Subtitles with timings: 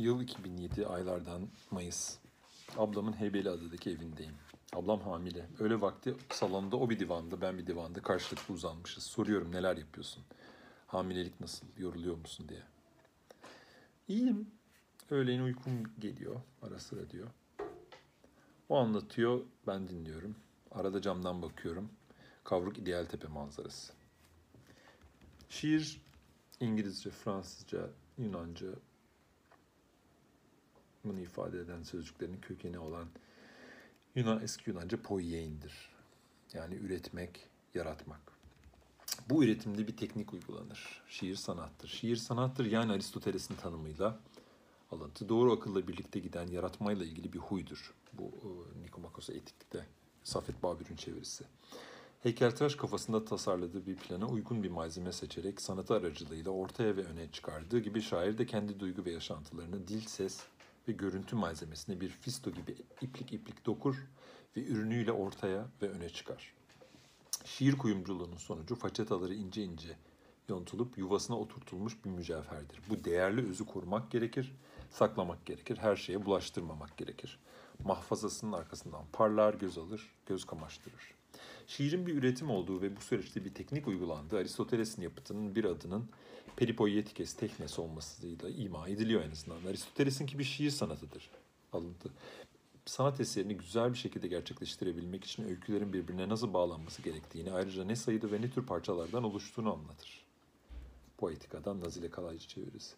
[0.00, 2.18] Yıl 2007 aylardan Mayıs.
[2.76, 4.34] Ablamın Heybeliada'daki evindeyim.
[4.72, 5.46] Ablam hamile.
[5.58, 9.04] Öyle vakti salonda o bir divanda, ben bir divanda karşılıklı uzanmışız.
[9.04, 10.24] Soruyorum neler yapıyorsun?
[10.86, 11.66] Hamilelik nasıl?
[11.78, 12.62] Yoruluyor musun diye.
[14.08, 14.50] İyiyim.
[15.10, 17.28] Öğleyin uykum geliyor ara sıra diyor.
[18.68, 20.36] O anlatıyor, ben dinliyorum.
[20.70, 21.90] Arada camdan bakıyorum.
[22.44, 23.92] Kavruk İdeal Tepe manzarası.
[25.48, 26.00] Şiir
[26.60, 28.68] İngilizce, Fransızca, Yunanca
[31.04, 33.08] bunu ifade eden sözcüklerin kökeni olan
[34.14, 35.90] Yunan eski Yunanca poiein'dir.
[36.54, 38.20] Yani üretmek, yaratmak.
[39.30, 41.02] Bu üretimde bir teknik uygulanır.
[41.08, 41.88] Şiir sanattır.
[41.88, 44.18] Şiir sanattır yani Aristoteles'in tanımıyla
[44.92, 45.28] alıntı.
[45.28, 47.94] Doğru akılla birlikte giden yaratmayla ilgili bir huydur.
[48.12, 49.86] Bu e, Nikomakos'a etikte
[50.24, 51.44] Safet Babür'ün çevirisi.
[52.22, 57.78] Heykeltıraş kafasında tasarladığı bir plana uygun bir malzeme seçerek sanatı aracılığıyla ortaya ve öne çıkardığı
[57.78, 60.40] gibi şair de kendi duygu ve yaşantılarını dil, ses
[60.90, 63.96] ve görüntü malzemesine bir fisto gibi iplik iplik dokur
[64.56, 66.54] ve ürünüyle ortaya ve öne çıkar.
[67.44, 69.96] Şiir kuyumculuğunun sonucu façetaları ince ince
[70.48, 72.80] yontulup yuvasına oturtulmuş bir mücevherdir.
[72.88, 74.54] Bu değerli özü korumak gerekir,
[74.90, 77.38] saklamak gerekir, her şeye bulaştırmamak gerekir.
[77.84, 81.14] Mahfazasının arkasından parlar, göz alır, göz kamaştırır.
[81.70, 86.08] Şiirin bir üretim olduğu ve bu süreçte bir teknik uygulandığı Aristoteles'in yapıtının bir adının
[86.56, 89.64] peripoietikes teknesi olmasıyla ima ediliyor en azından.
[89.68, 91.30] Aristoteles'inki bir şiir sanatıdır.
[91.72, 92.10] Alıntı.
[92.86, 98.32] Sanat eserini güzel bir şekilde gerçekleştirebilmek için öykülerin birbirine nasıl bağlanması gerektiğini, ayrıca ne sayıda
[98.32, 100.24] ve ne tür parçalardan oluştuğunu anlatır.
[101.18, 102.94] Poetika'dan Nazile Kalaycı çevirisi.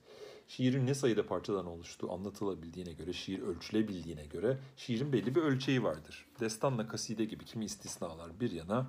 [0.48, 6.27] Şiirin ne sayıda parçadan oluştuğu anlatılabildiğine göre, şiir ölçülebildiğine göre şiirin belli bir ölçeği vardır.
[6.41, 8.87] Destanla kaside gibi kimi istisnalar bir yana,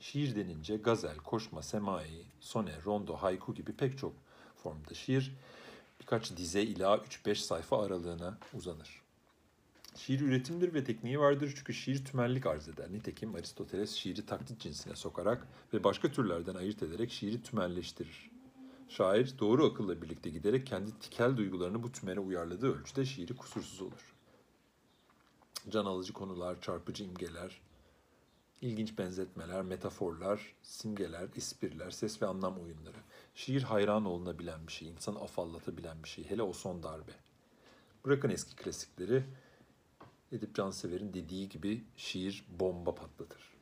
[0.00, 4.12] şiir denince gazel, koşma, semai, sone, rondo, haiku gibi pek çok
[4.56, 5.32] formda şiir
[6.00, 9.02] birkaç dize ila 3-5 sayfa aralığına uzanır.
[9.96, 12.92] Şiir üretimdir ve tekniği vardır çünkü şiir tümellik arz eder.
[12.92, 18.30] Nitekim Aristoteles şiiri taklit cinsine sokarak ve başka türlerden ayırt ederek şiiri tümelleştirir.
[18.88, 24.14] Şair doğru akılla birlikte giderek kendi tikel duygularını bu tümere uyarladığı ölçüde şiiri kusursuz olur.
[25.68, 27.60] Can alıcı konular, çarpıcı imgeler,
[28.60, 32.96] ilginç benzetmeler, metaforlar, simgeler, espriler, ses ve anlam oyunları.
[33.34, 36.30] Şiir hayran olunabilen bir şey, insanı afallatabilen bir şey.
[36.30, 37.12] Hele o son darbe.
[38.04, 39.24] Bırakın eski klasikleri,
[40.32, 43.56] Edip Cansever'in dediği gibi şiir bomba patlatır.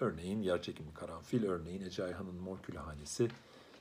[0.00, 3.28] Örneğin Yerçekimi Karanfil, örneğin Ece Ayhan'ın Mor Külhanesi,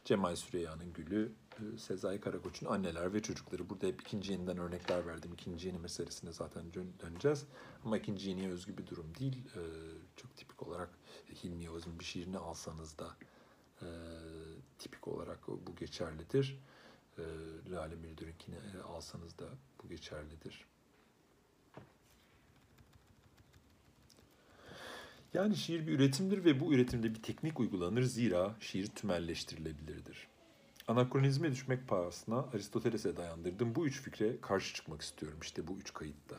[0.06, 3.70] Cemal Süreyya'nın Gülü, e, Sezai Karakoç'un Anneler ve Çocukları.
[3.70, 5.34] Burada hep ikinci yeniden örnekler verdim.
[5.34, 7.46] İkinci yeni meselesine zaten döneceğiz.
[7.86, 9.46] Ama ikinci yeniye özgü bir durum değil.
[9.56, 9.62] E,
[10.16, 10.90] çok tipik olarak
[11.44, 13.16] Hilmi Yavuz'un bir şiirini alsanız da
[13.82, 13.88] e,
[14.80, 16.60] tipik olarak bu geçerlidir.
[17.72, 19.46] Lale Müldür'ünkini alsanız da
[19.84, 20.66] bu geçerlidir.
[25.34, 30.28] Yani şiir bir üretimdir ve bu üretimde bir teknik uygulanır zira şiir tümelleştirilebilirdir.
[30.88, 33.76] Anakronizme düşmek pahasına Aristoteles'e dayandırdım.
[33.76, 36.36] Bu üç fikre karşı çıkmak istiyorum işte bu üç kayıtta.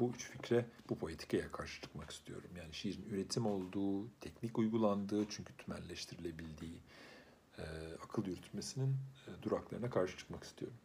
[0.00, 2.50] Bu üç fikre, bu poetikaya karşı çıkmak istiyorum.
[2.58, 6.80] Yani şiirin üretim olduğu, teknik uygulandığı çünkü tümelleştirilebildiği,
[7.58, 7.62] e,
[8.04, 10.76] akıl yürütmesinin e, duraklarına karşı çıkmak istiyorum.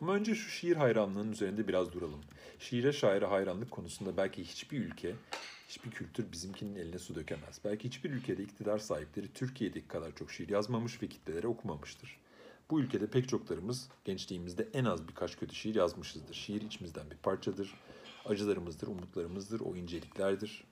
[0.00, 2.20] Ama önce şu şiir hayranlığının üzerinde biraz duralım.
[2.58, 5.14] Şiire şaire hayranlık konusunda belki hiçbir ülke
[5.68, 7.60] Hiçbir kültür bizimkinin eline su dökemez.
[7.64, 12.20] Belki hiçbir ülkede iktidar sahipleri Türkiye'deki kadar çok şiir yazmamış ve kitlelere okumamıştır.
[12.70, 16.34] Bu ülkede pek çoklarımız gençliğimizde en az birkaç kötü şiir yazmışızdır.
[16.34, 17.74] Şiir içimizden bir parçadır.
[18.24, 20.64] Acılarımızdır, umutlarımızdır, o inceliklerdir.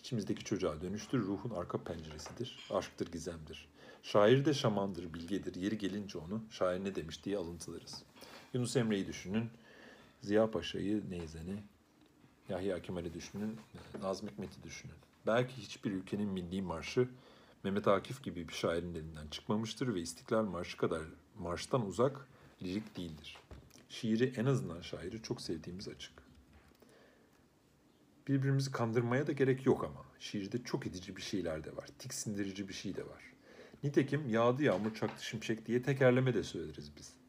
[0.00, 3.68] İçimizdeki çocuğa dönüştür, ruhun arka penceresidir, aşktır, gizemdir.
[4.02, 5.54] Şair de şamandır, bilgedir.
[5.54, 8.02] Yeri gelince onu şair ne demiş diye alıntılarız.
[8.54, 9.50] Yunus Emre'yi düşünün,
[10.20, 11.62] Ziya Paşa'yı, Neyzen'i,
[12.48, 13.56] Yahya Kemal'i düşünün,
[14.02, 14.94] Nazım Hikmet'i düşünün.
[15.26, 17.08] Belki hiçbir ülkenin milli marşı
[17.64, 21.02] Mehmet Akif gibi bir şairin elinden çıkmamıştır ve İstiklal Marşı kadar
[21.38, 22.26] marştan uzak
[22.62, 23.36] lirik değildir.
[23.88, 26.12] Şiiri en azından şairi çok sevdiğimiz açık.
[28.28, 32.74] Birbirimizi kandırmaya da gerek yok ama şiirde çok edici bir şeyler de var, tiksindirici bir
[32.74, 33.22] şey de var.
[33.84, 37.19] Nitekim yağdı yağmur çaktı şimşek diye tekerleme de söyleriz biz.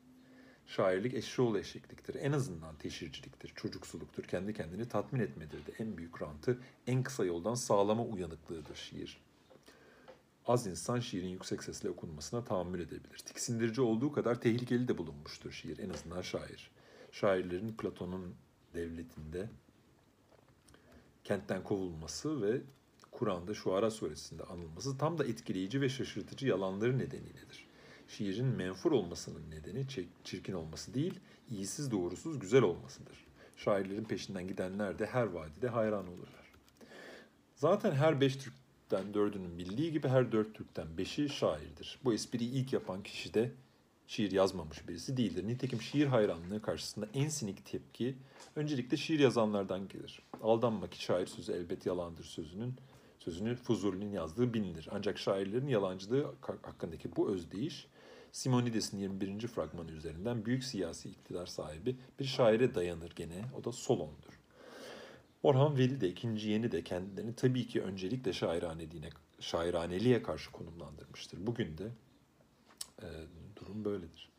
[0.76, 2.16] Şairlik eşşoğlu eşekliktir.
[2.16, 7.54] En azından teşhirciliktir, çocuksuluktur, kendi kendini tatmin etmedir de en büyük rantı, en kısa yoldan
[7.54, 9.22] sağlama uyanıklığıdır şiir.
[10.46, 13.18] Az insan şiirin yüksek sesle okunmasına tahammül edebilir.
[13.18, 16.72] Tiksindirici olduğu kadar tehlikeli de bulunmuştur şiir, en azından şair.
[17.12, 18.36] Şairlerin Platon'un
[18.74, 19.50] devletinde
[21.24, 22.62] kentten kovulması ve
[23.12, 27.71] Kur'an'da Şuara suresinde anılması tam da etkileyici ve şaşırtıcı yalanları nedeniyledir
[28.18, 29.86] şiirin menfur olmasının nedeni
[30.24, 31.20] çirkin olması değil,
[31.50, 33.26] iyisiz doğrusuz güzel olmasıdır.
[33.58, 36.52] Şairlerin peşinden gidenler de her vadide hayran olurlar.
[37.56, 42.00] Zaten her beş Türk'ten dördünün bildiği gibi her dört Türk'ten beşi şairdir.
[42.04, 43.52] Bu espriyi ilk yapan kişi de
[44.08, 45.48] şiir yazmamış birisi değildir.
[45.48, 48.16] Nitekim şiir hayranlığı karşısında en sinik tepki
[48.56, 50.22] öncelikle şiir yazanlardan gelir.
[50.42, 52.74] Aldanma ki şair sözü elbet yalandır sözünün
[53.20, 54.88] sözünü Fuzuli'nin yazdığı bilinir.
[54.92, 57.88] Ancak şairlerin yalancılığı hakkındaki bu özdeyiş
[58.32, 59.48] Simonides'in 21.
[59.48, 63.46] fragmanı üzerinden büyük siyasi iktidar sahibi bir şaire dayanır gene.
[63.60, 64.40] O da Solon'dur.
[65.44, 71.48] Orhan Veli de ikinci yeni de kendilerini tabii ki öncelikle şairaneliğine, şairaneliğe karşı konumlandırmıştır.
[71.48, 71.92] Bugün de
[73.02, 73.08] e,
[73.56, 74.30] durum böyledir.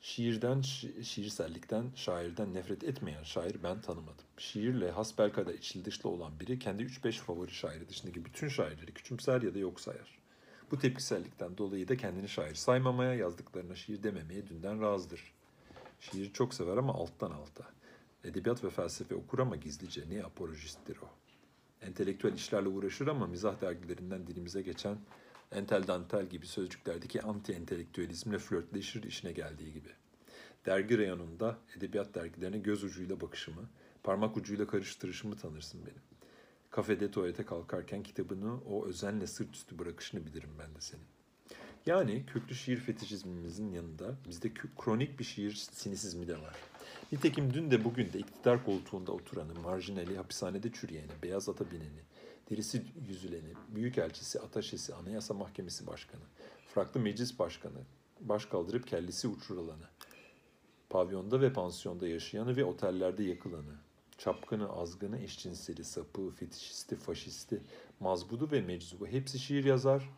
[0.00, 4.24] Şiirden, şi- şiirsellikten, şairden nefret etmeyen şair ben tanımadım.
[4.38, 9.54] Şiirle hasbelkader içli dışlı olan biri kendi 3-5 favori şairi dışındaki bütün şairleri küçümser ya
[9.54, 10.18] da yok sayar.
[10.70, 15.34] Bu tepkisellikten dolayı da kendini şair saymamaya, yazdıklarına şiir dememeye dünden razıdır.
[16.00, 17.64] Şiiri çok sever ama alttan alta.
[18.24, 21.08] Edebiyat ve felsefe okur ama gizlice ne apolojisttir o.
[21.82, 24.98] Entelektüel işlerle uğraşır ama mizah dergilerinden dilimize geçen
[25.52, 29.88] entel dantel gibi sözcüklerdeki anti entelektüelizmle flörtleşir işine geldiği gibi.
[30.66, 33.68] Dergi reyonunda edebiyat dergilerine göz ucuyla bakışımı,
[34.02, 36.15] parmak ucuyla karıştırışımı tanırsın benim.
[36.76, 41.04] Kafede tuvalete kalkarken kitabını o özenle sırt üstü bırakışını bilirim ben de senin.
[41.86, 46.54] Yani köklü şiir fetişizmimizin yanında bizde kronik bir şiir sinisizmi de var.
[47.12, 52.02] Nitekim dün de bugün de iktidar koltuğunda oturanı, marjinali, hapishanede çürüyeni, beyaz ata bineni,
[52.50, 56.22] derisi yüzüleni, büyükelçisi, ataşesi, anayasa mahkemesi başkanı,
[56.74, 57.78] fraklı meclis başkanı,
[58.20, 59.86] baş kaldırıp kellesi uçurulanı,
[60.90, 63.74] pavyonda ve pansiyonda yaşayanı ve otellerde yakılanı,
[64.18, 67.62] çapkını, azgını, eşcinseli, sapığı, fetişisti, faşisti,
[68.00, 70.10] mazbudu ve meczubu hepsi şiir yazar,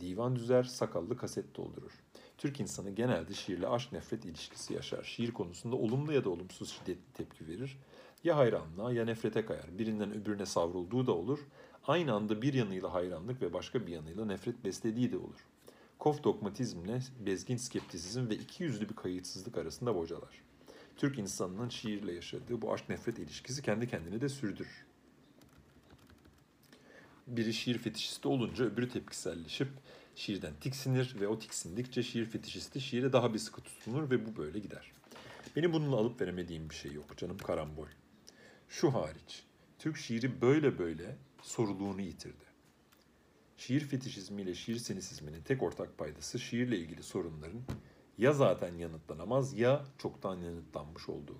[0.00, 1.92] divan düzer, sakallı kaset doldurur.
[2.38, 5.04] Türk insanı genelde şiirle aşk nefret ilişkisi yaşar.
[5.04, 7.78] Şiir konusunda olumlu ya da olumsuz şiddetli tepki verir.
[8.24, 9.78] Ya hayranlığa ya nefrete kayar.
[9.78, 11.38] Birinden öbürüne savrulduğu da olur.
[11.86, 15.46] Aynı anda bir yanıyla hayranlık ve başka bir yanıyla nefret beslediği de olur.
[15.98, 20.45] Kof dogmatizmle bezgin skeptisizm ve iki yüzlü bir kayıtsızlık arasında bocalar.
[20.96, 24.86] Türk insanının şiirle yaşadığı bu aşk nefret ilişkisi kendi kendine de sürdürür.
[27.26, 29.68] Biri şiir fetişisti olunca öbürü tepkiselleşip
[30.14, 34.58] şiirden tiksinir ve o tiksindikçe şiir fetişisti şiire daha bir sıkı tutunur ve bu böyle
[34.58, 34.92] gider.
[35.56, 37.86] Benim bununla alıp veremediğim bir şey yok canım karambol.
[38.68, 39.42] Şu hariç,
[39.78, 42.44] Türk şiiri böyle böyle soruluğunu yitirdi.
[43.56, 47.62] Şiir fetişizmiyle şiir sinisizminin tek ortak paydası şiirle ilgili sorunların
[48.18, 51.36] ya zaten yanıtlanamaz ya çoktan yanıtlanmış olduğu.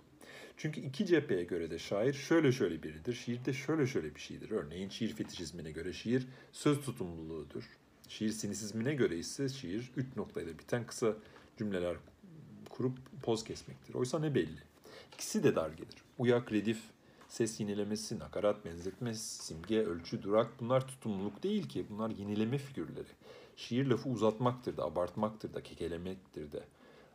[0.56, 4.50] Çünkü iki cepheye göre de şair şöyle şöyle biridir, şiir de şöyle şöyle bir şeydir.
[4.50, 7.64] Örneğin şiir fetişizmine göre şiir söz tutumluluğudur.
[8.08, 11.14] Şiir sinisizmine göre ise şiir üç noktayla biten kısa
[11.58, 11.96] cümleler
[12.70, 13.94] kurup poz kesmektir.
[13.94, 14.60] Oysa ne belli.
[15.14, 16.02] İkisi de dar gelir.
[16.18, 16.78] Uyak, redif,
[17.28, 21.86] ses yinelemesi, nakarat, benzetme, simge, ölçü, durak bunlar tutumluluk değil ki.
[21.90, 23.08] Bunlar yenileme figürleri.
[23.56, 26.64] Şiir lafı uzatmaktır da, abartmaktır da, kekelemektir de.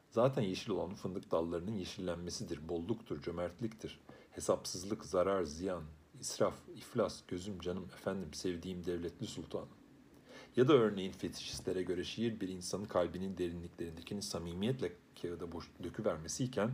[0.09, 3.99] Zaten yeşil olan fındık dallarının yeşillenmesidir, bolluktur, cömertliktir.
[4.31, 5.83] Hesapsızlık, zarar, ziyan,
[6.19, 9.69] israf, iflas, gözüm, canım, efendim, sevdiğim devletli sultanım.
[10.55, 16.71] Ya da örneğin fetişistlere göre şiir bir insanın kalbinin derinliklerindekini samimiyetle kağıda boş, döküvermesi iken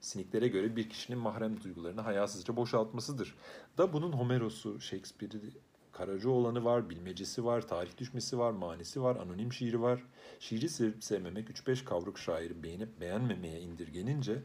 [0.00, 3.34] siniklere göre bir kişinin mahrem duygularını hayasızca boşaltmasıdır.
[3.78, 5.50] Da bunun Homeros'u, Shakespeare'i,
[5.96, 10.02] Karacaoğlan'ı var, bilmecesi var, tarih düşmesi var, manisi var, anonim şiiri var.
[10.40, 10.68] Şiiri
[11.02, 14.42] sevmemek 3-5 kavruk şairi beğenip beğenmemeye indirgenince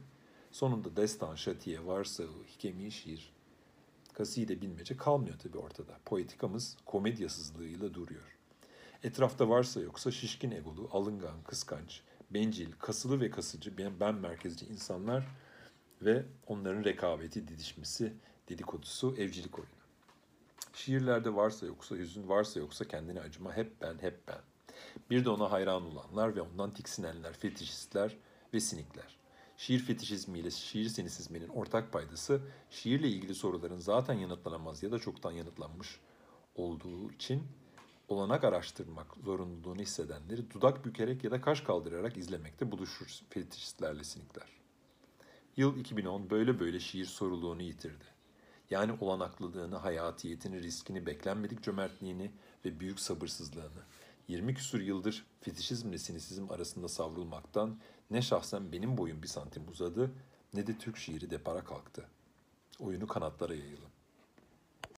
[0.51, 3.33] sonunda destan, şatiye, varsa, hikemi, şiir,
[4.13, 5.99] kaside bilmece kalmıyor tabii ortada.
[6.05, 8.37] Poetikamız komedyasızlığıyla duruyor.
[9.03, 15.27] Etrafta varsa yoksa şişkin egolu, alıngan, kıskanç, bencil, kasılı ve kasıcı, ben, ben merkezci insanlar
[16.01, 18.13] ve onların rekabeti, didişmesi,
[18.49, 19.80] dedikodusu, evcilik oyunu.
[20.73, 24.41] Şiirlerde varsa yoksa hüzün, varsa yoksa kendine acıma, hep ben, hep ben.
[25.09, 28.17] Bir de ona hayran olanlar ve ondan tiksinenler, fetişistler
[28.53, 29.17] ve sinikler.
[29.57, 35.99] Şiir fetişizmiyle şiir sinisizminin ortak paydası, şiirle ilgili soruların zaten yanıtlanamaz ya da çoktan yanıtlanmış
[36.55, 37.43] olduğu için
[38.07, 44.47] olanak araştırmak zorunluluğunu hissedenleri dudak bükerek ya da kaş kaldırarak izlemekte buluşur fetişistlerle sinikler.
[45.57, 48.05] Yıl 2010 böyle böyle şiir soruluğunu yitirdi.
[48.71, 52.31] Yani olanaklılığını, hayatiyetini, riskini, beklenmedik cömertliğini
[52.65, 53.81] ve büyük sabırsızlığını.
[54.27, 57.79] 20 küsur yıldır fetişizmle sinisizm arasında savrulmaktan
[58.11, 60.11] ne şahsen benim boyum bir santim uzadı
[60.53, 62.05] ne de Türk şiiri depara kalktı.
[62.79, 63.85] Oyunu kanatlara yayılı.